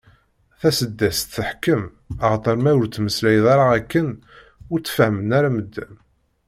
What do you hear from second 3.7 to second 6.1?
akken ur tt-fehmen ara medden.